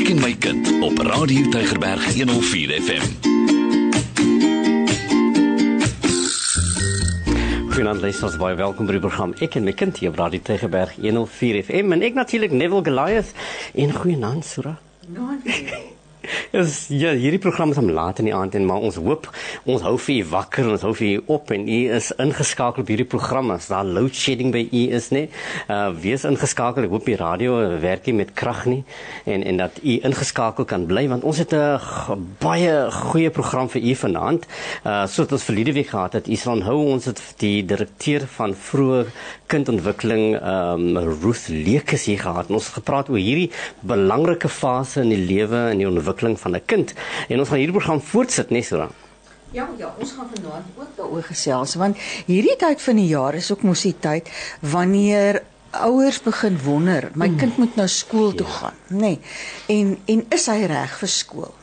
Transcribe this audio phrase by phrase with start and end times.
[0.00, 3.02] Ek en my kind op Radio Tygerberg 104 FM.
[7.68, 10.94] Goeienaand luisters, baie welkom by die program Ek en my kind hier op Radio Tygerberg
[10.96, 13.34] 104 FM en ek natuurlik Neville Goliath
[13.76, 14.78] en goeienaand Sura.
[16.50, 19.28] Yes, ja, hierdie program is om laat in die aand en maar ons hoop
[19.70, 22.82] ons hou vir u wakker en ons hou vir u op en u is ingeskakel
[22.82, 25.28] op hierdie program as daar load shedding by u is nê.
[25.70, 26.88] Uh wees ingeskakel.
[26.88, 28.80] Ek hoop die radio werk nie met krag nie
[29.30, 33.86] en en dat u ingeskakel kan bly want ons het 'n baie goeie program vir
[33.86, 34.50] u vanaand.
[34.82, 38.56] Uh soos ons verlede week gehad het, u sal onthou ons het die direkteur van
[38.58, 39.06] vroeë
[39.46, 43.50] kindontwikkeling um Ruth Lekes hier gehad en ons het gepraat oor hierdie
[43.86, 46.94] belangrike fase in die lewe en die ontwikkeling van 'n kind.
[47.28, 48.88] En ons gaan hierdie program voortsit, né, Sura?
[49.52, 53.50] Ja, ja, ons gaan vanaand ook daaroor gesels want hierdie tyd van die jaar is
[53.50, 54.30] ook mos die tyd
[54.60, 58.98] wanneer ouers begin wonder, my kind moet nou skool toe gaan, nê?
[58.98, 59.18] Nee.
[59.66, 61.54] En en is hy reg vir skool?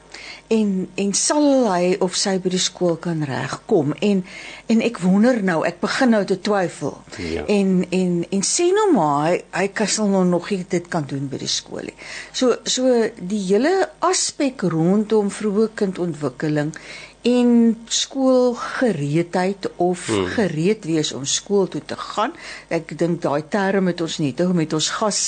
[0.48, 3.92] En en sal hy of sy by die skool kan regkom?
[4.00, 4.24] En
[4.72, 6.94] en ek wonder nou, ek begin nou te twyfel.
[7.20, 7.44] Ja.
[7.52, 11.08] En en en sê nou maar hy hy kan sal nou nog nie dit kan
[11.08, 11.98] doen by die skool nie.
[12.32, 13.74] So so die hele
[14.08, 16.72] aspek rondom vroeë kindontwikkeling
[17.22, 20.26] en skoolgereedheid of hmm.
[20.26, 22.34] gereed wees om skool toe te gaan.
[22.68, 25.22] Ek dink daai term het ons net met ons gas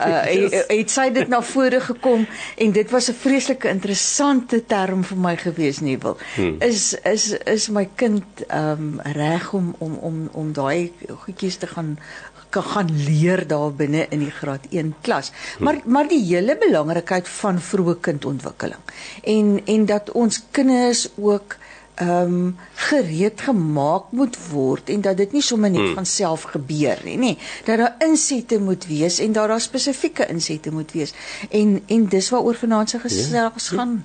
[0.00, 2.26] uh, het, het sy dit na vore gekom
[2.56, 6.16] en dit was 'n vreeslike interessante term vir my gewees nie wil.
[6.34, 6.56] Hmm.
[6.60, 10.92] Is is is my kind ehm um, reg om om om om daai
[11.24, 11.98] goedjies te gaan
[12.52, 15.32] kan gaan leer daar binne in die graad 1 klas.
[15.58, 21.56] Maar maar die hele belangrikheid van vroeë kindontwikkeling en en dat ons kinders ook
[21.94, 25.94] ehm um, gereed gemaak moet word en dat dit nie sommer net hmm.
[25.94, 27.32] van self gebeur nie, nê.
[27.64, 31.12] Dat daar insette moet wees en dat daar spesifieke insette moet wees.
[31.50, 33.76] En en dis waaroor vanaand se gesels ja.
[33.76, 34.04] gaan.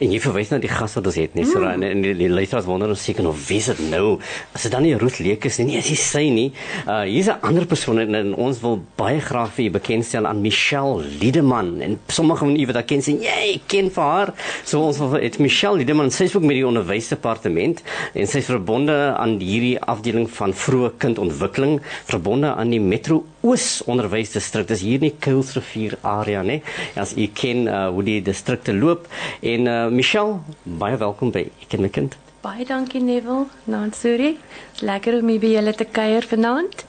[0.00, 2.30] En jy verwys na die gas wat ons het, nee, so en, en die, die
[2.30, 4.18] luisteraars wonder ons seker of wie is dit nou?
[4.56, 6.48] As dit dan nie Ruth Lekes nie, nee, as jy sê nie.
[6.84, 10.40] Uh hier's 'n ander persoon en, en ons wil baie graag vir u bekendstel aan
[10.42, 14.80] Michelle Liedeman en sommige van u wat haar ken sê, "Jy ken vir haar." So
[14.80, 17.82] ons wil het Michelle Liedeman, sy is ook met die onderwysdepartement
[18.14, 23.82] en sy is verbonde aan hierdie afdeling van vroeë kindontwikkeling, verbonde aan die Metro Oos
[23.84, 24.68] onderwysdistrik.
[24.70, 26.62] Dis hier in die Kuilsrivier area, né?
[26.96, 29.04] As u ken uh, hoe die distrikte loop
[29.44, 32.16] en uh, Michelle, baie welkom by Ek en my kind.
[32.40, 34.34] Baie dankie Neville, Nansuri.
[34.80, 36.86] Lekker om hier by julle te kuier vanaand.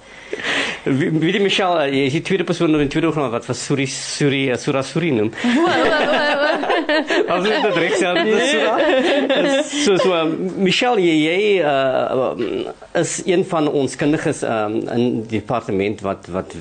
[0.85, 3.57] Wie wie die Michelle, jy is die tweede persoon in die tweede program wat vir
[3.57, 5.31] Suri Suri Sura Suri noem.
[7.28, 8.75] As dit dit reg sê, dis Sura.
[9.72, 10.22] So so
[10.62, 12.35] Michelle, jy, jy uh,
[13.01, 16.53] is een van ons kundiges um, in die departement wat wat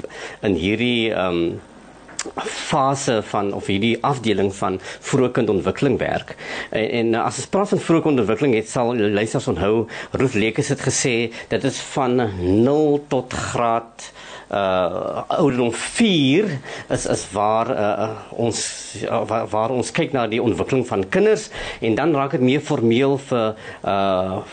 [0.46, 1.44] in hierdie um,
[2.44, 6.34] fase van of hierdie afdeling van vroegkindontwikkeling werk.
[6.70, 11.14] En, en as ons praat van vroegkindontwikkeling, het sal luisters onthou Ruth Lekes het gesê
[11.48, 14.12] dit is van 0 tot graad
[14.54, 16.50] uh ouderdom 4
[16.88, 18.58] is is waar uh, ons
[19.02, 21.48] uh, waar, waar ons kyk na die ontwikkeling van kinders
[21.80, 24.44] en dan raak dit meer formeel vir uh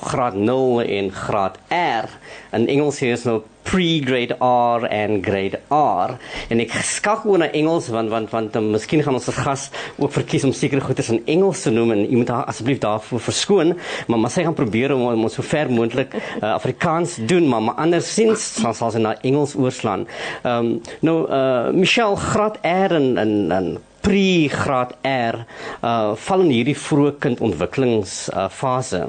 [0.00, 2.08] graad 0 en graad R.
[2.52, 6.14] In Engels hier is nou pre-grade R en grade R.
[6.52, 9.64] En ek skakel oor na Engels want want want um, miskien gaan ons as gas
[9.96, 13.24] ook verkies om sekere goeders in Engels te noem en u moet haar asseblief daarvoor
[13.24, 13.74] verskoon,
[14.08, 17.80] maar maar sy gaan probeer om om so ver moontlik uh, Afrikaans doen, maar maar
[17.86, 20.06] andersins sal sal sy na Engels oorslaan.
[20.42, 20.70] Ehm um,
[21.06, 23.68] nou uh Michelle graad R en en, en
[24.04, 25.42] pre-graad R
[25.80, 29.06] uh val in hierdie vroeë kindontwikkelings uh, fase.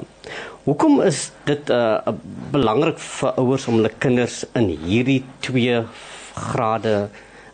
[0.66, 2.10] Hoekom is dit uh
[2.50, 5.76] belangrik vir ouers om hulle kinders in hierdie twee
[6.34, 6.94] grade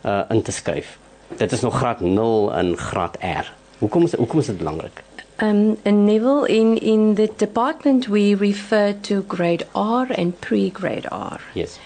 [0.01, 0.95] uh in te skuif?
[1.37, 3.51] Dit is nog graad 0 en graad R.
[3.83, 5.03] Hoekom is hoekom is dit belangrik?
[5.41, 11.41] Um, in Neville, in, in the department, we refer to grade R and pre-grade R.
[11.53, 11.79] Yes.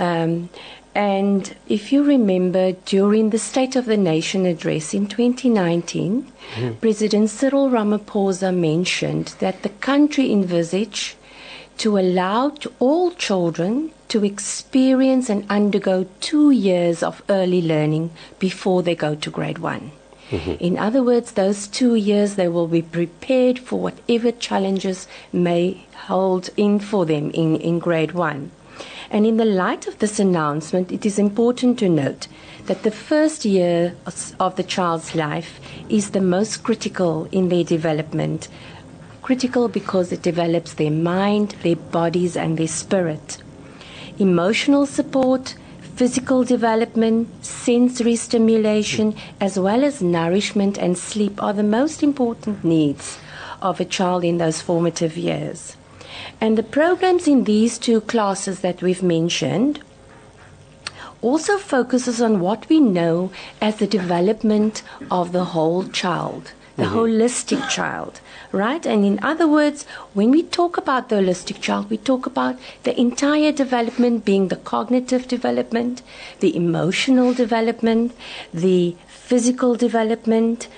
[0.00, 0.50] Um,
[0.94, 6.22] and if you remember, during the State of the Nation address in 2019,
[6.54, 6.74] mm-hmm.
[6.74, 11.16] President Cyril Ramaphosa mentioned that the country envisaged
[11.78, 18.82] to allow to all children to experience and undergo two years of early learning before
[18.84, 19.90] they go to grade one.
[20.30, 20.52] Mm-hmm.
[20.60, 26.50] In other words, those two years they will be prepared for whatever challenges may hold
[26.56, 28.52] in for them in, in grade one.
[29.10, 32.26] And in the light of this announcement, it is important to note
[32.66, 38.48] that the first year of- the child's life is the most critical in their development.
[39.22, 43.38] Critical because it develops their mind, their bodies, and their spirit.
[44.18, 45.54] Emotional support,
[45.96, 53.18] Physical development, sensory stimulation, as well as nourishment and sleep are the most important needs
[53.62, 55.76] of a child in those formative years.
[56.44, 59.80] And the programs in these two classes that we've mentioned
[61.22, 63.32] also focuses on what we know
[63.62, 66.96] as the development of the whole child, the mm-hmm.
[66.96, 68.20] holistic child,
[68.52, 68.84] right?
[68.84, 72.94] And in other words, when we talk about the holistic child, we talk about the
[73.00, 76.02] entire development being the cognitive development,
[76.40, 78.12] the emotional development,
[78.52, 80.68] the physical development,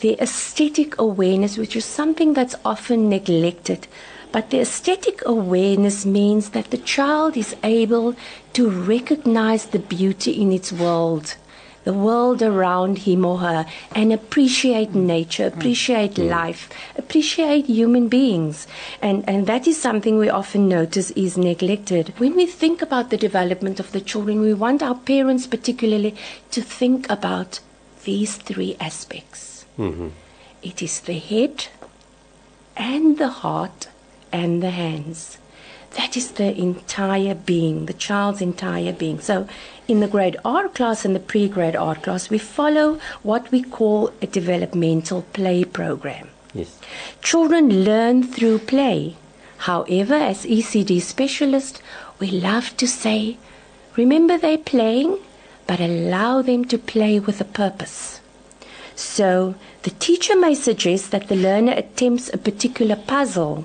[0.00, 3.88] the aesthetic awareness, which is something that's often neglected
[4.30, 8.14] but the aesthetic awareness means that the child is able
[8.52, 11.36] to recognize the beauty in its world,
[11.84, 13.64] the world around him or her,
[13.94, 16.28] and appreciate nature, appreciate mm.
[16.28, 16.68] life,
[16.98, 18.66] appreciate human beings.
[19.00, 22.12] And, and that is something we often notice is neglected.
[22.18, 26.14] When we think about the development of the children, we want our parents particularly
[26.50, 27.60] to think about
[28.04, 29.57] these three aspects.
[29.78, 30.08] Mm-hmm.
[30.62, 31.68] It is the head
[32.76, 33.88] and the heart
[34.32, 35.38] and the hands.
[35.96, 39.20] That is the entire being, the child's entire being.
[39.20, 39.48] So,
[39.86, 43.62] in the grade R class and the pre grade R class, we follow what we
[43.62, 46.28] call a developmental play program.
[46.52, 46.78] Yes.
[47.22, 49.16] Children learn through play.
[49.58, 51.80] However, as ECD specialists,
[52.18, 53.38] we love to say,
[53.96, 55.18] remember they're playing,
[55.66, 58.20] but allow them to play with a purpose.
[58.98, 59.54] So,
[59.84, 63.64] the teacher may suggest that the learner attempts a particular puzzle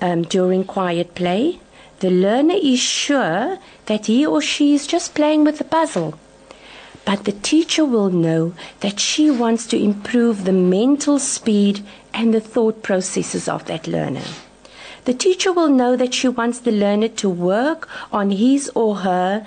[0.00, 1.60] um, during quiet play,
[2.00, 6.18] the learner is sure that he or she is just playing with the puzzle.
[7.04, 11.84] But the teacher will know that she wants to improve the mental speed
[12.14, 14.24] and the thought processes of that learner.
[15.04, 19.46] The teacher will know that she wants the learner to work on his or her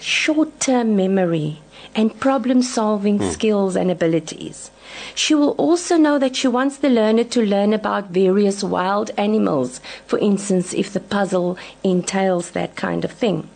[0.00, 1.60] short term memory
[1.94, 3.32] and problem solving mm.
[3.32, 4.70] skills and abilities.
[5.14, 9.80] She will also know that she wants the learner to learn about various wild animals,
[10.06, 13.48] for instance, if the puzzle entails that kind of thing.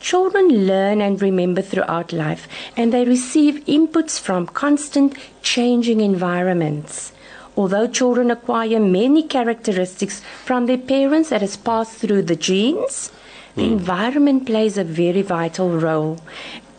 [0.00, 2.46] Children learn and remember throughout life,
[2.76, 7.12] and they receive inputs from constant changing environments.
[7.56, 13.12] Although children acquire many characteristics from their parents that has passed through the genes,
[13.54, 13.72] the mm.
[13.72, 16.18] environment plays a very vital role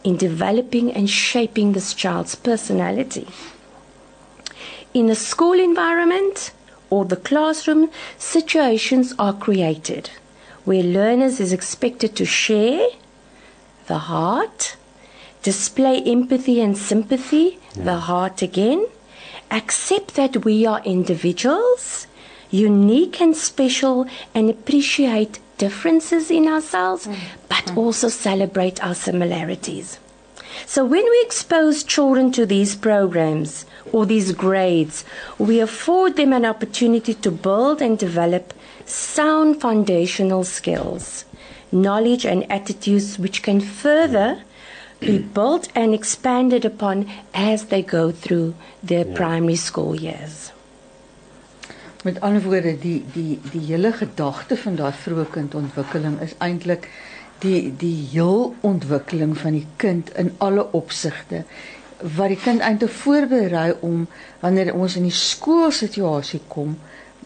[0.05, 3.27] in developing and shaping this child's personality.
[4.93, 6.51] In a school environment
[6.89, 10.11] or the classroom, situations are created
[10.63, 12.87] where learners is expected to share
[13.87, 14.75] the heart,
[15.43, 17.83] display empathy and sympathy, yeah.
[17.83, 18.85] the heart again,
[19.51, 22.07] accept that we are individuals,
[22.49, 27.17] unique and special, and appreciate differences in ourselves, mm.
[27.49, 27.77] but mm.
[27.77, 29.99] also celebrate our similarities.
[30.65, 35.03] So when we expose children to these programs or these grades,
[35.37, 38.53] we afford them an opportunity to build and develop
[38.85, 41.25] sound foundational skills,
[41.71, 44.43] knowledge and attitudes which can further
[44.99, 49.15] be built and expanded upon as they go through their yeah.
[49.15, 50.51] primary school years.
[52.05, 56.83] Met ander woorde die die die hele gedagte van daai vroeë kindontwikkeling is eintlik
[57.45, 61.39] die die heel ontwikkeling van die kind in alle opsigte
[62.17, 64.05] wat die kind eintlik voorberei om
[64.43, 66.77] wanneer ons in die skoolsituasie kom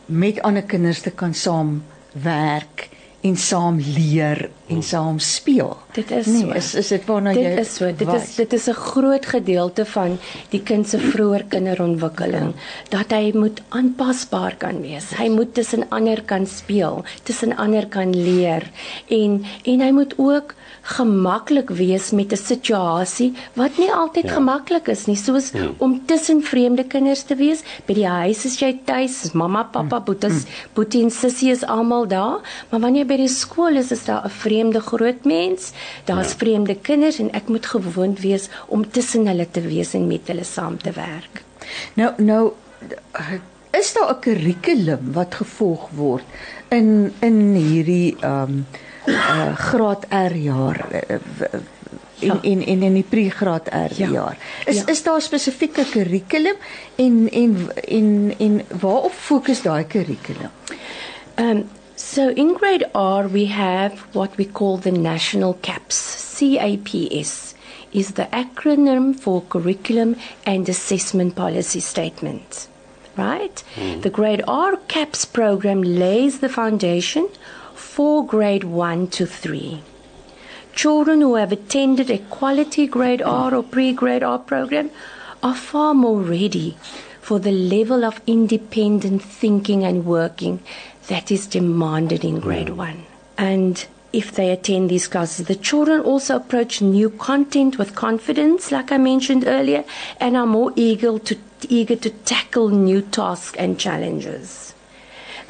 [0.06, 1.76] met ander kinders te kan saam
[2.14, 2.88] werk
[3.22, 5.74] en saam leer en saam speel.
[5.92, 6.52] Dit is nee, so.
[6.56, 7.90] is is dit waarna dit jy Dit is so.
[7.92, 8.22] Dit was.
[8.24, 10.18] is dit is 'n groot gedeelte van
[10.50, 12.54] die kind se vroeë kinderontwikkeling
[12.90, 15.12] dat hy moet aanpasbaar kan wees.
[15.18, 18.72] Hy moet tussen ander kan speel, tussen ander kan leer
[19.08, 20.56] en en hy moet ook
[20.90, 24.34] gemaklik wees met 'n situasie wat nie altyd ja.
[24.34, 25.68] gemaklik is nie, soos ja.
[25.78, 27.62] om tussen vreemde kinders te wees.
[27.86, 30.06] By die huis is jy tuis, mamma, pappa, hm.
[30.06, 30.50] boeties, hm.
[30.74, 34.26] boetie en sussie is almal daar, maar wanneer jy by die skool is, is daar
[34.26, 35.72] 'n vreemde groot mens,
[36.06, 36.38] daar's ja.
[36.38, 40.44] vreemde kinders en ek moet gewoond wees om tussen hulle te wees en met hulle
[40.44, 41.44] saam te werk.
[41.94, 42.54] Nou nou
[43.72, 46.26] is daar 'n kurrikulum wat gevolg word
[46.70, 48.66] in in hierdie ehm um,
[49.10, 51.20] uh, graad R jaar uh,
[52.20, 54.10] in in in in die pre-graad R ja.
[54.10, 54.38] jaar.
[54.66, 54.88] Is ja.
[54.88, 56.56] is daar spesifieke kurrikulum
[56.96, 60.52] en en en en waarop fokus daai kurrikulum?
[61.36, 66.18] Ehm um, so in grade R we have what we call the national CAPS.
[66.40, 67.54] CAPS
[67.92, 72.68] is the acronym for curriculum and assessment policy statement.
[73.16, 73.64] Right?
[73.76, 74.02] Mm.
[74.02, 77.28] The grade R CAPS program lays the foundation
[77.80, 79.82] for grade 1 to 3.
[80.80, 84.92] children who have attended a quality grade R or pre grade R program
[85.44, 86.78] are far more ready
[87.22, 90.62] for the level of independent thinking and working
[91.08, 92.78] that is demanded in grade mm.
[92.78, 93.04] one.
[93.38, 98.92] And if they attend these classes, the children also approach new content with confidence, like
[98.92, 99.84] I mentioned earlier,
[100.18, 104.74] and are more eager to, eager to tackle new tasks and challenges.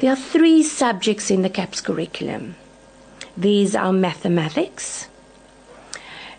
[0.00, 2.56] There are three subjects in the CAPS curriculum.
[3.36, 5.08] These are mathematics.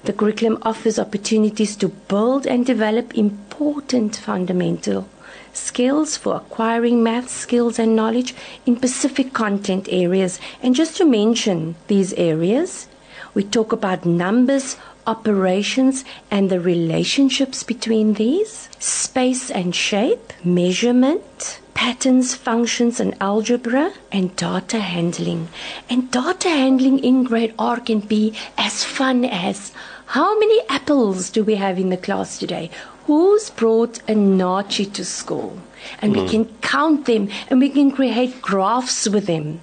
[0.04, 5.08] The curriculum offers opportunities to build and develop important fundamental
[5.54, 8.34] skills for acquiring math skills and knowledge
[8.66, 10.40] in specific content areas.
[10.64, 12.88] And just to mention these areas,
[13.36, 14.76] we talk about numbers,
[15.06, 24.36] operations, and the relationships between these, space and shape, measurement, patterns, functions, and algebra, and
[24.36, 25.50] data handling.
[25.90, 29.72] And data handling in grade R can be as fun as
[30.08, 32.70] how many apples do we have in the class today?
[33.06, 35.58] Who's brought a naartjie to school?
[36.02, 36.24] And mm.
[36.24, 39.62] we can count them and we can create graphs with them.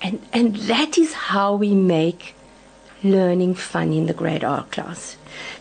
[0.00, 2.34] And, and that is how we make
[3.02, 5.16] learning fun in the grade R class.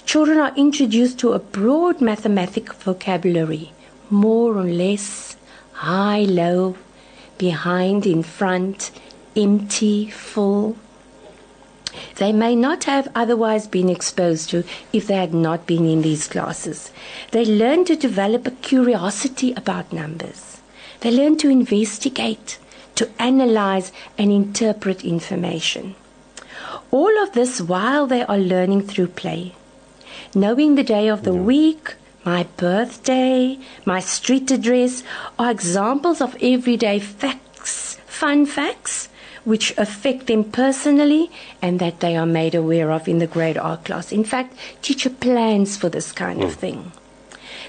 [0.06, 3.72] Children are introduced to a broad mathematical vocabulary,
[4.10, 5.36] more or less,
[5.80, 6.76] high, low,
[7.38, 8.92] behind, in front,
[9.38, 10.76] empty, full.
[12.18, 16.28] They may not have otherwise been exposed to if they had not been in these
[16.28, 16.92] classes.
[17.32, 20.60] They learn to develop a curiosity about numbers.
[21.00, 22.60] They learn to investigate,
[22.96, 25.96] to analyze, and interpret information.
[26.92, 29.56] All of this while they are learning through play.
[30.36, 31.42] Knowing the day of the yeah.
[31.42, 31.96] week,
[32.30, 35.04] my birthday, my street address
[35.40, 39.10] are examples of everyday facts, fun facts,
[39.46, 43.78] which affect them personally and that they are made aware of in the grade R
[43.78, 44.12] class.
[44.12, 46.46] In fact, teacher plans for this kind mm.
[46.46, 46.92] of thing.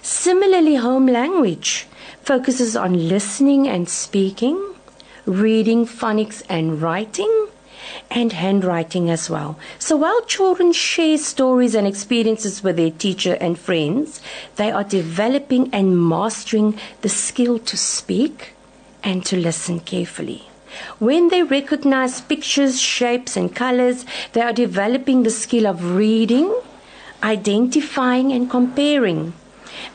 [0.03, 1.87] Similarly, home language
[2.21, 4.59] focuses on listening and speaking,
[5.25, 7.33] reading, phonics, and writing
[8.11, 9.59] and handwriting as well.
[9.79, 14.21] So while children share stories and experiences with their teacher and friends,
[14.57, 18.55] they are developing and mastering the skill to speak
[19.03, 20.49] and to listen carefully.
[20.99, 26.55] When they recognize pictures, shapes, and colors, they are developing the skill of reading,
[27.23, 29.33] identifying, and comparing.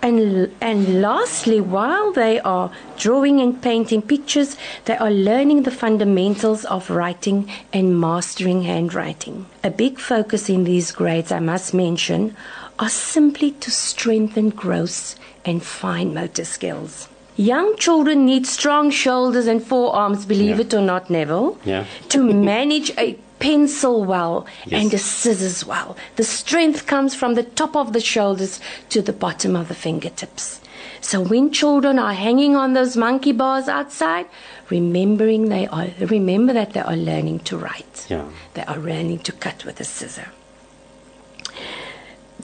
[0.01, 6.65] And, and lastly, while they are drawing and painting pictures, they are learning the fundamentals
[6.65, 9.45] of writing and mastering handwriting.
[9.63, 12.35] A big focus in these grades, I must mention,
[12.79, 15.15] are simply to strengthen gross
[15.45, 17.07] and fine motor skills.
[17.37, 20.61] Young children need strong shoulders and forearms, believe yeah.
[20.61, 21.85] it or not, Neville, yeah.
[22.09, 24.81] to manage a pencil well yes.
[24.81, 25.95] and a scissors well.
[26.15, 28.59] The strength comes from the top of the shoulders
[28.89, 30.61] to the bottom of the fingertips.
[31.01, 34.25] So when children are hanging on those monkey bars outside,
[34.71, 38.07] remembering they are remember that they are learning to write.
[38.09, 38.25] Yeah.
[38.55, 40.29] They are learning to cut with a scissor.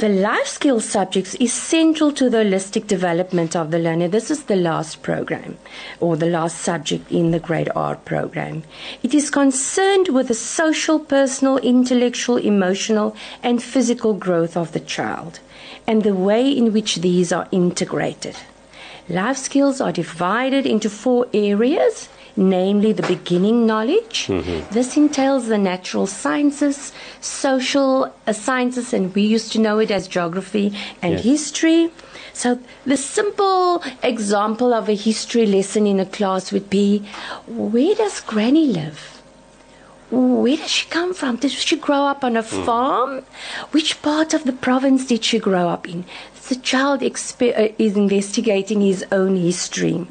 [0.01, 4.07] The life skills subjects is central to the holistic development of the learner.
[4.07, 5.59] This is the last program
[5.99, 8.63] or the last subject in the grade R program.
[9.03, 15.39] It is concerned with the social, personal, intellectual, emotional, and physical growth of the child
[15.85, 18.37] and the way in which these are integrated.
[19.07, 24.27] Life skills are divided into four areas namely the beginning knowledge.
[24.27, 24.73] Mm-hmm.
[24.73, 30.07] This entails the natural sciences, social uh, sciences, and we used to know it as
[30.07, 31.23] geography and yes.
[31.23, 31.91] history.
[32.33, 37.05] So, the simple example of a history lesson in a class would be
[37.47, 39.21] where does Granny live?
[40.09, 41.37] Where does she come from?
[41.37, 42.65] Did she grow up on a mm.
[42.65, 43.23] farm?
[43.71, 46.03] Which part of the province did she grow up in?
[46.49, 50.05] The child expe- uh, is investigating his own history.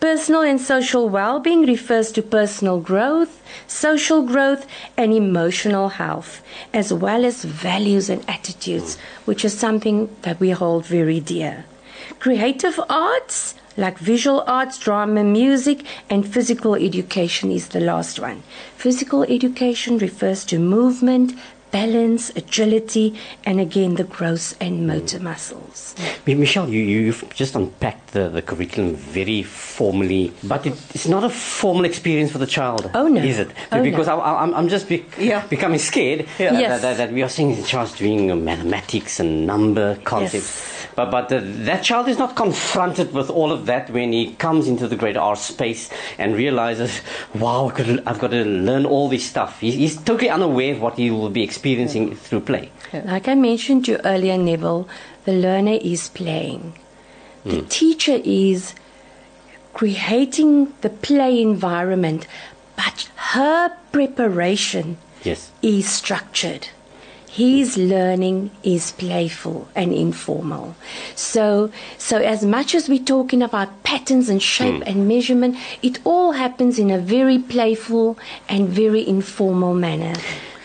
[0.00, 6.42] Personal and social well being refers to personal growth, social growth, and emotional health,
[6.74, 11.64] as well as values and attitudes, which is something that we hold very dear.
[12.18, 18.42] Creative arts, like visual arts, drama, music, and physical education, is the last one.
[18.76, 21.32] Physical education refers to movement,
[21.70, 25.94] balance, agility, and again the gross and motor muscles.
[26.26, 31.30] Michelle, you, you've just unpacked the, the curriculum very formally, but it, it's not a
[31.30, 32.90] formal experience for the child.
[32.94, 33.22] Oh, no.
[33.22, 33.50] Is it?
[33.72, 34.20] Oh, because no.
[34.20, 35.46] I, am just be, yeah.
[35.46, 36.52] becoming scared yeah.
[36.52, 36.82] that, yes.
[36.82, 40.34] that, that, we are seeing the child doing uh, mathematics and number concepts.
[40.34, 40.72] Yes.
[40.94, 44.66] But, but the, that child is not confronted with all of that when he comes
[44.66, 47.02] into the grade R space and realizes,
[47.34, 49.60] wow, I've got to, I've got to learn all this stuff.
[49.60, 52.70] He's, he's totally unaware of what he will be experiencing experiencing it through play.
[52.92, 54.86] Like I mentioned to you earlier, Neville,
[55.24, 56.74] the learner is playing.
[57.44, 57.66] The hmm.
[57.68, 58.74] teacher is
[59.72, 62.26] creating the play environment,
[62.76, 65.50] but her preparation Yes.
[65.62, 66.68] is structured.
[67.26, 67.88] His hmm.
[67.88, 70.76] learning is playful and informal.
[71.14, 74.88] So, so as much as we're talking about patterns and shape hmm.
[74.90, 80.14] and measurement, it all happens in a very playful and very informal manner.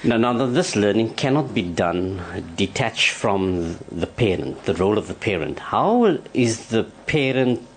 [0.04, 2.22] Now, now, this learning cannot be done
[2.56, 5.60] detached from the parent, the role of the parent.
[5.60, 7.68] How is the parent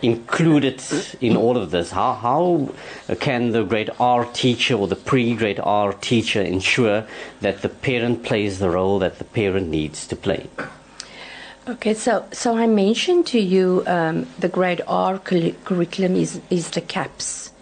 [0.00, 0.82] included
[1.20, 1.90] in all of this?
[1.90, 2.70] How, how
[3.20, 7.06] can the grade R teacher or the pre grade R teacher ensure
[7.42, 10.46] that the parent plays the role that the parent needs to play?
[11.68, 16.70] Okay, so so I mentioned to you um, the grade R curri- curriculum is is
[16.70, 17.52] the CAPS.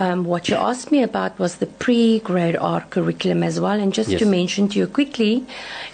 [0.00, 4.10] Um, what you asked me about was the pre-grade R curriculum as well, and just
[4.10, 4.20] Yes.
[4.20, 5.44] to mention to you quickly,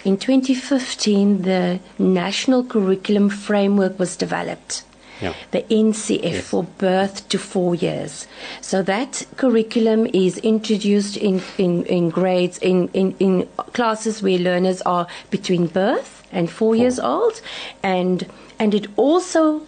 [0.03, 4.83] in 2015 the national curriculum framework was developed.
[5.21, 5.33] Yeah.
[5.51, 6.43] The NCF Yes.
[6.45, 8.27] for birth to four years.
[8.61, 14.81] So that curriculum is introduced in, in, in grades, in, in, in classes where learners
[14.81, 17.41] are between birth and four years old.
[17.81, 18.27] And,
[18.59, 19.61] and it also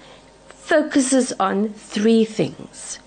[0.50, 3.00] focuses on three things.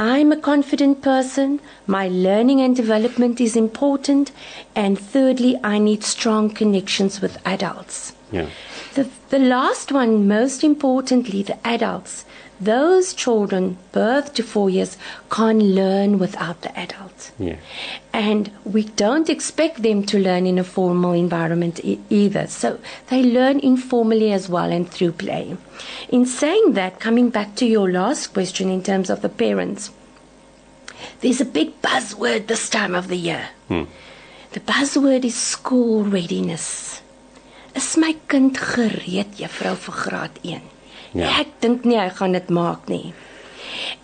[0.00, 4.32] I'm a confident person, my learning and development is important,
[4.74, 8.14] and thirdly, I need strong connections with adults.
[8.32, 8.48] Yeah.
[8.94, 12.24] The, the last one, most importantly, the adults.
[12.60, 14.98] Those children, birth to four years,
[15.30, 17.30] can't learn without the adult.
[17.38, 17.56] Yeah.
[18.12, 22.46] And we don't expect them to learn in a formal environment e- either.
[22.48, 25.56] So they learn informally as well and through play.
[26.10, 29.90] In saying that, coming back to your last question in terms of the parents,
[31.22, 33.48] there's a big buzzword this time of the year.
[33.68, 33.84] Hmm.
[34.52, 37.00] The buzzword is school readiness.
[37.74, 40.60] Is my kind gereed, juffrou vir graad 1?
[41.12, 41.40] Ja.
[41.40, 43.12] Ek dink nie hy gaan dit maak nie.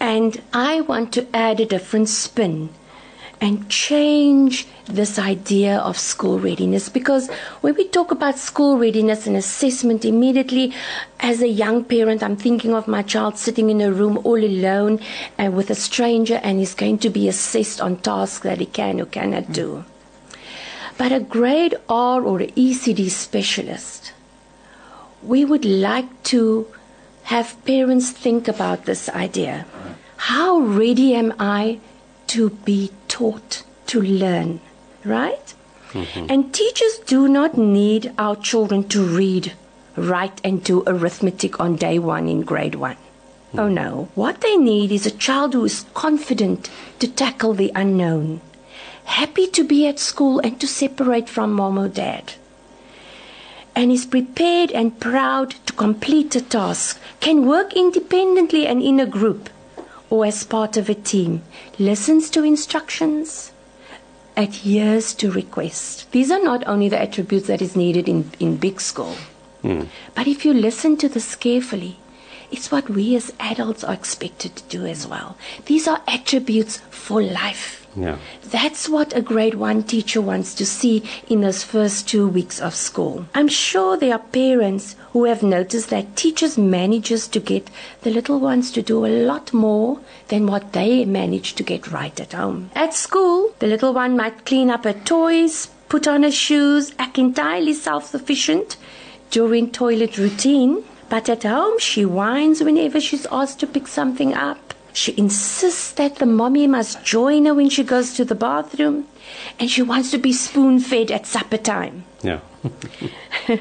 [0.00, 2.68] And I want to add a different spin
[3.40, 7.28] and change this idea of school readiness because
[7.60, 10.72] when we talk about school readiness and assessment immediately
[11.20, 15.00] as a young parent I'm thinking of my child sitting in a room all alone
[15.36, 19.00] and with a stranger and he's going to be assessed on tasks that he can
[19.00, 19.84] or cannot do
[20.96, 24.12] but a grade R or a ECD specialist
[25.22, 26.66] we would like to
[27.26, 29.66] have parents think about this idea.
[30.16, 31.80] How ready am I
[32.28, 34.60] to be taught to learn?
[35.04, 35.54] Right?
[35.90, 36.26] Mm-hmm.
[36.30, 39.54] And teachers do not need our children to read,
[39.96, 42.94] write, and do arithmetic on day one in grade one.
[42.94, 43.58] Mm-hmm.
[43.58, 44.08] Oh no.
[44.14, 48.40] What they need is a child who is confident to tackle the unknown,
[49.04, 52.34] happy to be at school and to separate from mom or dad
[53.76, 59.06] and is prepared and proud to complete a task, can work independently and in a
[59.06, 59.50] group
[60.10, 61.42] or as part of a team,
[61.78, 63.52] listens to instructions,
[64.36, 66.04] adheres to requests.
[66.12, 69.16] These are not only the attributes that is needed in, in big school,
[69.62, 69.84] hmm.
[70.14, 71.98] but if you listen to this carefully,
[72.50, 75.36] it's what we as adults are expected to do as well.
[75.66, 77.85] These are attributes for life.
[77.96, 78.18] Yeah.
[78.42, 82.74] That's what a grade one teacher wants to see in those first two weeks of
[82.74, 83.26] school.
[83.34, 87.70] I'm sure there are parents who have noticed that teachers manages to get
[88.02, 92.20] the little ones to do a lot more than what they manage to get right
[92.20, 92.70] at home.
[92.74, 97.18] At school, the little one might clean up her toys, put on her shoes, act
[97.18, 98.76] entirely self-sufficient
[99.30, 104.74] during toilet routine, but at home she whines whenever she's asked to pick something up.
[104.96, 109.06] She insists that the mommy must join her when she goes to the bathroom,
[109.58, 112.04] and she wants to be spoon fed at supper time.
[112.22, 112.40] Yeah.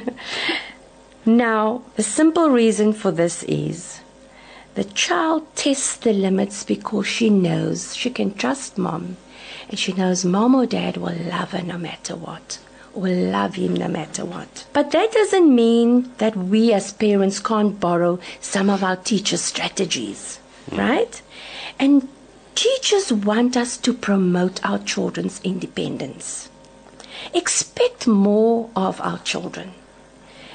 [1.26, 4.02] Now, the simple reason for this is
[4.76, 9.18] the child tests the limits because she knows she can trust mom,
[9.68, 12.60] and she knows mom or dad will love her no matter what.
[12.94, 14.68] Will love him no matter what.
[14.72, 20.40] But that doesn't mean that we as parents can't borrow some of our teachers' strategies,
[20.70, 20.78] mm.
[20.78, 21.22] right?
[21.80, 22.08] And
[22.56, 26.50] teachers want us to promote our children's independence.
[27.34, 29.74] Expect more of our children.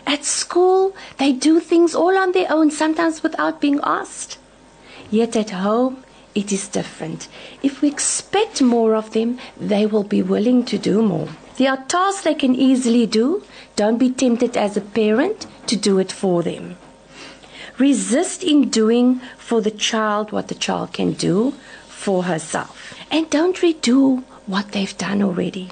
[0.07, 4.39] At school, they do things all on their own, sometimes without being asked.
[5.11, 6.05] Yet at home,
[6.35, 7.29] it is different.
[7.63, 11.29] If we expect more of them, they will be willing to do more.
[11.57, 13.43] There are tasks they can easily do.
[13.77, 16.77] Don't be tempted as a parent to do it for them.
[17.81, 21.53] Resist in doing for the child what the child can do
[21.89, 22.95] for herself.
[23.11, 25.71] And don't redo what they've done already.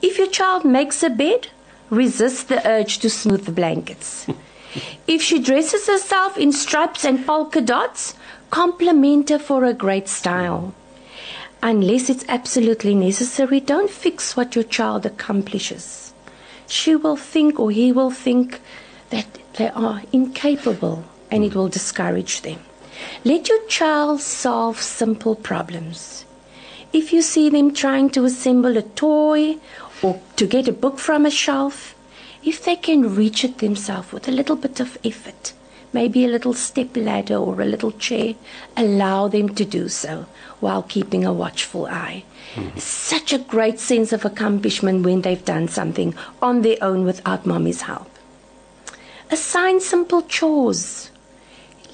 [0.00, 1.48] If your child makes a bed,
[1.90, 4.26] resist the urge to smooth the blankets.
[5.06, 8.14] if she dresses herself in stripes and polka dots,
[8.48, 10.72] compliment her for a great style.
[11.62, 16.14] Unless it's absolutely necessary, don't fix what your child accomplishes.
[16.66, 18.62] She will think or he will think
[19.10, 22.60] that they are incapable and it will discourage them.
[23.24, 26.24] Let your child solve simple problems.
[26.92, 29.56] If you see them trying to assemble a toy
[30.02, 31.94] or to get a book from a shelf,
[32.42, 35.52] if they can reach it themselves with a little bit of effort,
[35.92, 38.34] maybe a little step ladder or a little chair,
[38.76, 40.26] allow them to do so
[40.58, 42.24] while keeping a watchful eye.
[42.54, 42.78] Mm-hmm.
[42.78, 47.82] Such a great sense of accomplishment when they've done something on their own without mommy's
[47.82, 48.09] help.
[49.30, 51.10] Assign simple chores.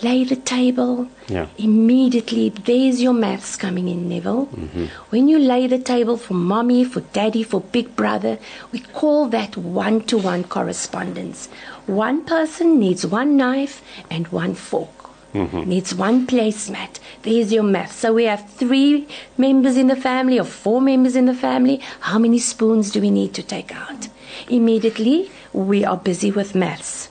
[0.02, 1.08] Lay the table.
[1.28, 1.46] Yeah.
[1.56, 4.46] Immediately, there's your maths coming in, Neville.
[4.46, 4.84] Mm-hmm.
[5.10, 8.38] When you lay the table for mommy, for daddy, for big brother,
[8.72, 11.48] we call that one to one correspondence.
[11.86, 14.90] One person needs one knife and one fork.
[15.34, 15.68] Mm-hmm.
[15.68, 16.98] Needs one placemat.
[17.22, 17.92] There's your math.
[17.92, 21.80] So we have three members in the family or four members in the family.
[22.00, 24.08] How many spoons do we need to take out?
[24.48, 27.08] Immediately, we are busy with maths.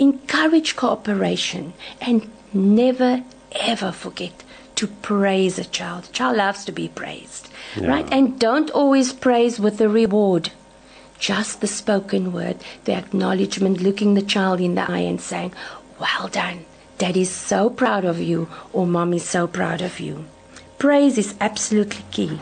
[0.00, 4.42] Encourage cooperation and never ever forget
[4.76, 6.06] to praise a child.
[6.08, 7.88] A child loves to be praised, Yeah.
[7.88, 8.08] right?
[8.10, 10.50] And don't always praise with a reward.
[11.18, 15.52] Just the spoken word, the acknowledgement, looking the child in the eye and saying,
[16.00, 16.64] Well done.
[16.96, 20.24] Daddy's so proud of you, or Mommy's so proud of you.
[20.78, 22.40] Praise is absolutely key.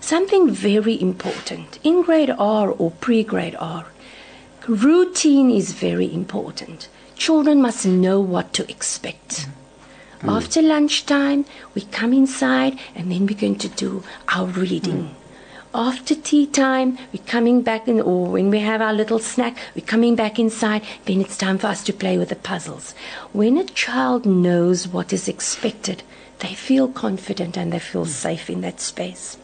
[0.00, 3.84] Something very important in grade R or pre grade R.
[4.68, 6.88] Routine is very important.
[7.16, 9.48] Children must know what to expect.
[9.48, 9.50] Mm.
[10.20, 10.36] Mm.
[10.36, 11.44] After lunchtime,
[11.74, 15.02] we come inside and then we're going to do our reading.
[15.02, 15.14] Mm.
[15.74, 19.84] After tea time, we're coming back in, or when we have our little snack, we're
[19.84, 20.82] coming back inside.
[21.06, 22.94] Then it's time for us to play with the puzzles.
[23.32, 26.04] When a child knows what is expected,
[26.38, 29.38] they feel confident and they feel safe in that space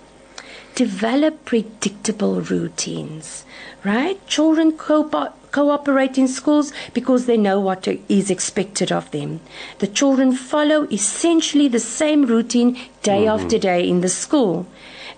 [0.78, 3.44] develop predictable routines,
[3.84, 4.24] right?
[4.28, 9.40] Children co- cooperate in schools because they know what is expected of them.
[9.80, 13.42] The children follow essentially the same routine day mm-hmm.
[13.42, 14.68] after day in the school.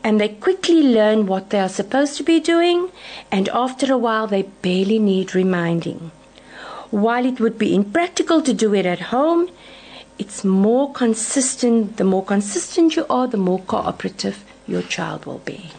[0.02, 2.88] And they quickly learn what they are supposed to be doing,
[3.30, 6.10] and after a while, they barely need reminding.
[6.90, 9.50] While it would be impractical to do it at home,
[10.18, 11.98] it's more consistent.
[11.98, 15.70] The more consistent you are, the more cooperative your child will be.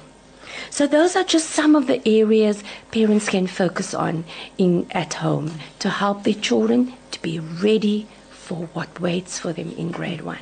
[0.70, 4.26] So those are just some of the areas parents can focus on
[4.58, 9.74] in at home to help their children to be ready for what waits for them
[9.78, 10.38] in grade 1.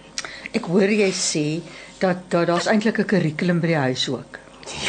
[0.57, 1.45] Ek hoor jy sê
[2.01, 4.39] dat dat daar's eintlik 'n kurrikulum by die huis ook.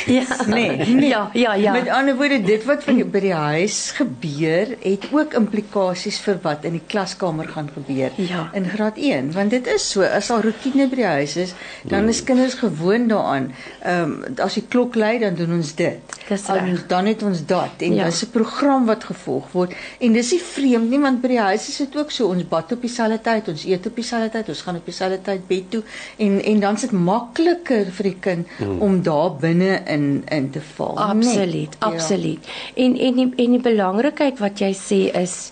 [0.07, 0.25] Ja.
[0.47, 1.09] Nee, nee.
[1.09, 1.73] Ja, ja, ja.
[1.73, 6.65] Met ander woorde, dit wat vir by die huis gebeur, het ook implikasies vir wat
[6.65, 8.51] in die klaskamer gaan gebeur Ja.
[8.55, 12.09] in graad 1, want dit is so, as daar rotine by die huis is, dan
[12.09, 13.53] is kinders gewoond daaraan.
[13.83, 15.99] Ehm um, as die klok lui, dan doen ons dit.
[16.29, 16.87] Dis Al- reg.
[16.87, 18.05] dan het ons dat en Ja.
[18.05, 21.69] dis 'n program wat gevolg word en dis nie vreemd nie want by die huis
[21.69, 24.63] is dit ook so ons bad op dieselfde tyd ons eet op dieselfde tyd ons
[24.63, 25.83] gaan op dieselfde tyd bed toe
[26.19, 28.81] en en dan's dit makliker vir die kind hmm.
[28.87, 31.91] om daar binne in in te val Absoluut, nee.
[31.93, 32.53] absoluut.
[32.75, 35.51] En en die, en die belangrikheid wat jy sê is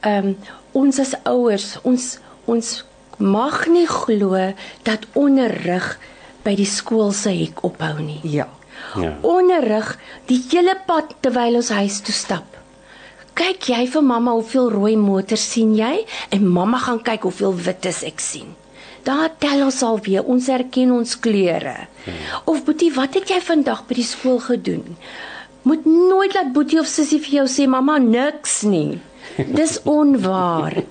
[0.00, 0.36] ehm um,
[0.72, 2.68] ons as ouers, ons ons
[3.18, 4.38] mag nie glo
[4.86, 5.98] dat onderrig
[6.44, 8.20] by die skool se hek ophou nie.
[8.22, 8.48] ja
[8.98, 9.12] Ja.
[9.22, 9.98] Onderrig
[10.30, 12.56] die hele pad terwyl ons huis toe stap.
[13.38, 16.00] Kyk jy vir mamma hoeveel rooi motors sien jy
[16.34, 18.50] en mamma gaan kyk hoeveel wit is ek sien.
[19.06, 21.76] Daar tel ons al weer, ons herken ons kleure.
[22.44, 24.96] Of Boetie, wat het jy vandag by die skool gedoen?
[25.62, 29.00] Moet nooit laat Boetie of sussie vir jou sê mamma niks nie.
[29.58, 30.82] Dis onwaar.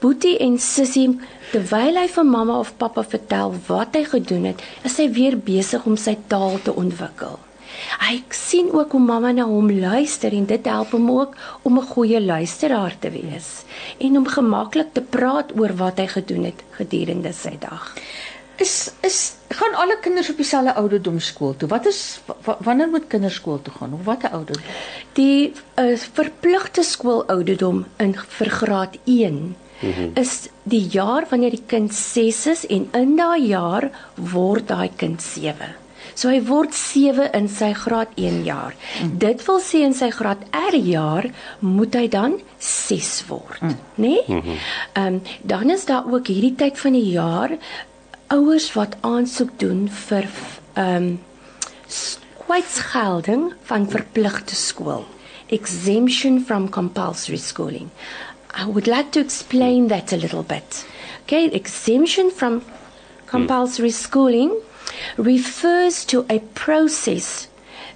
[0.00, 1.08] Boetie en sussie
[1.50, 5.86] terwyl hy vir mamma of pappa vertel wat hy gedoen het, is hy weer besig
[5.86, 7.38] om sy taal te ontwikkel.
[8.00, 11.86] Hy sien ook hoe mamma na hom luister en dit help hom ook om 'n
[11.86, 13.64] goeie luisteraar te wees
[13.98, 17.94] en om gemaklik te praat oor wat hy gedoen het gedurende sy dag.
[18.60, 23.06] is is gaan alle kinders op dieselfde ouderdom skool toe wat is wa- wanneer moet
[23.08, 24.62] kinders skool toe gaan of watter ouderdom
[25.12, 30.10] Die uh, verpligte skoolouderdom in vir graad 1 mm -hmm.
[30.14, 35.22] is die jaar wanneer die kind 6 is en in daai jaar word daai kind
[35.22, 35.54] 7.
[36.14, 38.74] So hy word 7 in sy graad 1 jaar.
[39.02, 39.18] Mm.
[39.22, 41.28] Dit wil sê in sy graad R jaar
[41.60, 43.76] moet hy dan 6 word, mm.
[43.96, 44.16] né?
[44.26, 44.56] Nee?
[44.94, 47.56] Ehm um, dan is daar ook hierdie tyd van die jaar
[48.30, 50.28] ouers wat aansoek doen vir
[50.74, 51.18] ehm um,
[52.50, 55.04] kwytsgelding van verpligte skool.
[55.54, 57.90] Exemption from compulsory schooling.
[58.54, 60.84] I would like to explain that a little bit.
[61.22, 62.62] Okay, exemption from
[63.26, 64.50] compulsory schooling
[65.16, 67.48] refers to a process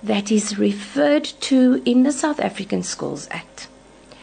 [0.02, 3.68] that is referred to in the South African Schools Act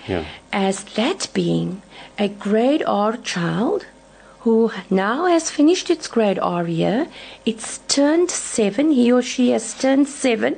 [0.07, 0.23] Ja.
[0.53, 1.81] as that being
[2.17, 3.85] a grade R child
[4.41, 7.07] who now has finished its grade R year.
[7.45, 8.91] It's turned seven.
[8.91, 10.55] He or she has turned seven.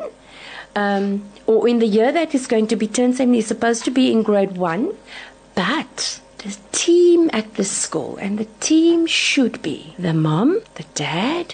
[0.76, 3.92] Um, or in the year that is going to be turned seven, he's supposed to
[3.92, 4.96] be in grade one.
[5.54, 11.54] But the team at the school, and the team should be the mom, the dad,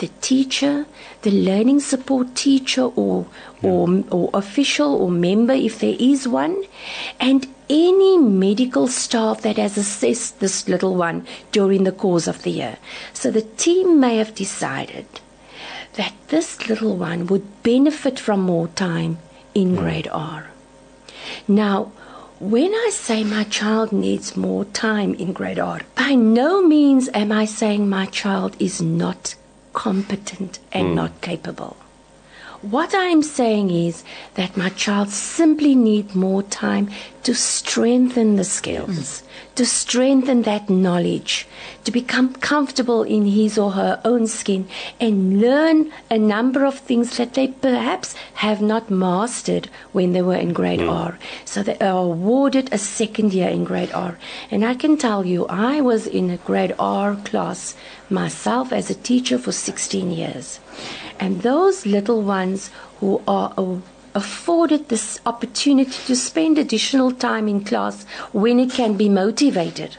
[0.00, 0.86] the teacher,
[1.22, 3.26] the learning support teacher or,
[3.62, 6.64] or, or official or member if there is one,
[7.20, 12.50] and any medical staff that has assessed this little one during the course of the
[12.50, 12.76] year.
[13.12, 15.06] So the team may have decided
[15.94, 19.18] that this little one would benefit from more time
[19.54, 20.50] in grade R.
[21.46, 21.92] Now,
[22.40, 27.30] when I say my child needs more time in grade R, by no means am
[27.30, 29.34] I saying my child is not
[29.72, 30.94] competent and hmm.
[30.94, 31.76] not capable.
[32.62, 36.90] What I'm saying is that my child simply need more time
[37.22, 38.90] to strengthen the skills,
[39.22, 39.54] mm.
[39.54, 41.48] to strengthen that knowledge,
[41.84, 44.68] to become comfortable in his or her own skin
[45.00, 50.36] and learn a number of things that they perhaps have not mastered when they were
[50.36, 50.92] in grade mm.
[50.92, 51.18] R.
[51.46, 54.18] So they are awarded a second year in grade R.
[54.50, 57.74] And I can tell you, I was in a grade R class
[58.10, 60.60] myself as a teacher for 16 years.
[61.20, 63.52] And those little ones who are
[64.14, 69.96] afforded this opportunity to spend additional time in class when it can be motivated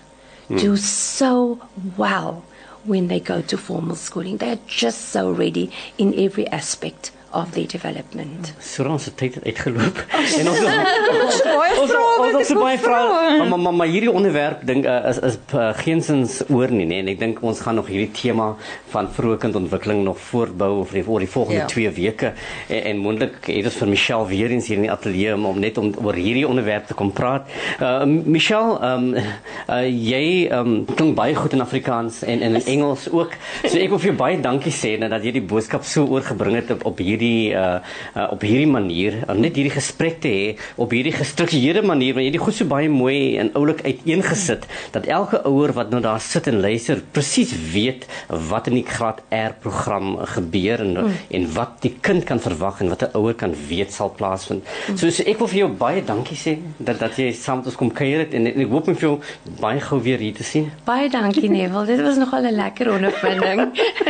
[0.47, 0.57] hmm.
[0.57, 1.61] do so
[1.95, 2.43] well
[2.83, 4.37] when they go to formal schooling.
[4.37, 8.53] They're just so ready in every aspect of their development.
[8.59, 10.01] So ons het tyd het uitgeloop.
[10.39, 12.99] en ons Ons het baie ons vrae ons wil baie vra.
[13.07, 17.01] vrae, maar, maar maar hierdie onderwerp dink uh, is is uh, geensins oor nie, nê?
[17.03, 18.51] En ek dink ons gaan nog hierdie tema
[18.93, 21.67] van vroeë kindontwikkeling nog voortbou oor die, oor die volgende Ja.
[21.69, 22.31] 2 weke
[22.67, 25.59] en, en moontlik het ons vir Michelle weer eens hier in die ateljee om, om
[25.61, 27.47] net om oor hierdie onderwerp te kom praat.
[27.79, 29.31] Uh Michelle, ehm um,
[29.69, 33.35] uh, jy ehm um, klink baie goed in Afrikaans en, en in Engels ook.
[33.65, 36.71] So ek wil vir jou baie dankie sê dat jy die boodskap so oorgebring het
[36.75, 37.79] op, op hierdie uh,
[38.15, 42.23] uh op hierdie manier, om net hierdie gesprek te hê op hierdie gestruktureerde manier waar
[42.23, 46.21] jy dit goed so baie mooi en oulik uiteengesit dat elke ouer wat nou daar
[46.21, 48.07] sit en luister presies weet
[48.51, 51.17] wat in die graad R program gebeur en mm.
[51.37, 54.63] en wat die kind kan verwag en wat 'n ouer kan weet sal plaasvind.
[54.63, 54.97] Mm.
[54.97, 57.75] So, so ek wil vir jou baie dankie sê dat dat jy saam met ons
[57.75, 59.17] kom kuier het en, en ek hoop om vir jou
[59.59, 60.71] baie gou weer hier te sien.
[60.85, 61.85] Baie dankie Neville.
[61.85, 63.59] Dit was nogal 'n lekker ondervinding.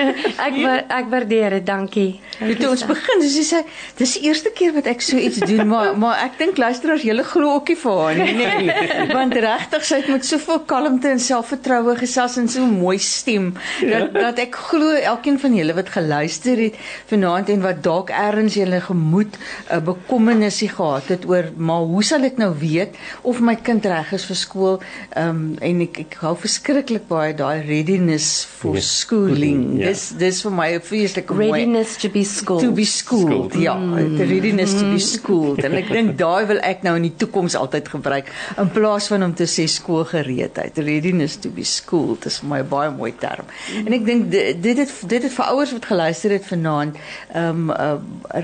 [0.47, 0.53] ek
[0.87, 1.65] ek waardeer dit.
[1.65, 2.19] Dankie.
[2.39, 3.59] Jy toe ons begin, soos jy sê,
[3.97, 7.23] dis die eerste keer wat ek so iets doen, maar maar ek dink luisteraars julle
[7.23, 8.75] glo ookie vir haar nie, nee.
[9.17, 14.13] Want regtig sy het met soveel kalmte en selfvertroue gesels en so mooi stem dat
[14.13, 16.75] dat ek glo elkeen van julle wat geluister het
[17.11, 19.37] vanaand en wat dalk eers julle gemoed
[19.69, 24.11] 'n bekommernisie gehad het oor maar hoe sal ek nou weet of my kind reg
[24.13, 24.79] is vir skool?
[25.15, 29.79] Ehm um, en ek ek hou verskriklik baie daai readiness for Yes, schooling.
[29.79, 29.87] ja.
[29.87, 32.61] Dis dis vir my 'n vreeslike mooi Readiness to be schooled.
[32.63, 33.53] to be schooled.
[33.59, 33.75] Ja,
[34.17, 35.63] the readiness to be schooled.
[35.67, 39.23] En ek dink daai wil ek nou in die toekoms altyd gebruik in plaas van
[39.23, 40.77] om te sê skoolgereedheid.
[40.77, 43.45] Readiness to be schooled is vir my 'n baie mooi term.
[43.85, 46.97] En ek dink di- dit het dit het vir ouers wat geluister het vanaand
[47.33, 47.95] ehm um, uh,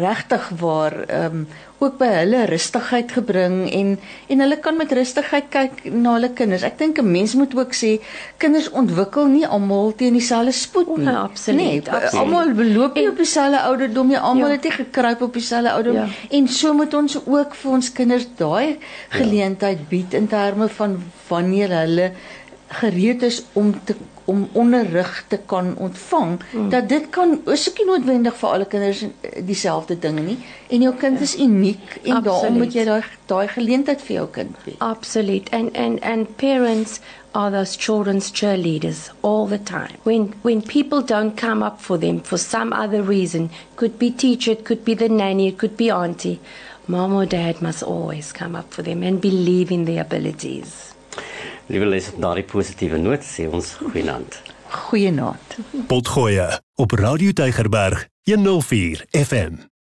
[0.04, 1.48] regtig waar ehm um,
[1.80, 4.00] ook by hulle rustigheid gebring en
[4.34, 6.64] en hulle kan met rustigheid kyk na hulle kinders.
[6.64, 8.00] Ek dink 'n mens moet ook sê
[8.38, 11.06] kinders ontwikkel nie almal teen dieselfde spoed nie.
[11.06, 12.14] Ja, absoluut, Nee, absoluut.
[12.26, 14.18] almal beloop nie En- op dieselfde ouderdom nie.
[14.20, 14.54] Almal Ja.
[14.54, 16.38] het nie gekruip op dieselfde ouderdom Ja.
[16.38, 18.78] en so moet ons ook vir ons kinders daai
[19.10, 22.12] geleentheid bied in terme van wanneer hulle
[22.68, 23.96] gereed is om te
[24.28, 26.70] om onderrig te kan ontvang mm.
[26.70, 29.06] dat dit kan is ook nie noodwendig vir alle kinders
[29.48, 30.38] dieselfde dinge nie
[30.68, 32.64] en jou kind is uniek en daarom Absoluut.
[32.64, 34.76] moet jy daai daai geleentheid vir jou kind bied.
[34.80, 35.52] Absolute.
[35.52, 37.00] And, and, and parents
[37.34, 39.96] are those children's cheerleaders all the time.
[40.04, 44.52] When, when people don't come up for them for some other reason, could be teacher,
[44.52, 46.40] it could be the nanny, it could be auntie,
[46.88, 50.94] mom or dad must always come up for them and believe in their abilities.
[51.68, 54.42] Liewe les op daardie positiewe noot sê ons goeienaand.
[54.88, 55.58] Goeienaand.
[55.88, 59.77] Potgoeie op Radio Tygerberg 104 FM.